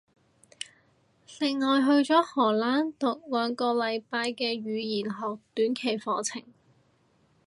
[1.39, 6.41] 另外去咗荷蘭讀兩個禮拜嘅語言學短期課程